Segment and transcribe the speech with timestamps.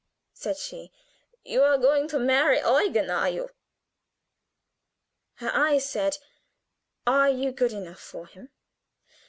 [0.33, 0.91] said she;
[1.43, 3.11] "you are going to marry Eugen!
[3.11, 3.51] Are you"
[5.35, 6.17] her eyes said
[7.05, 8.49] "are you good enough for him?"